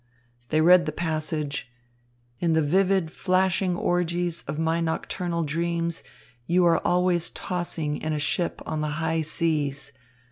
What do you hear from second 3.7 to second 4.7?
orgies of